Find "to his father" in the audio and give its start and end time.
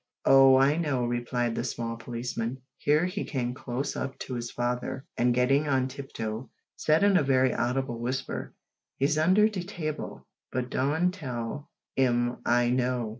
4.17-5.05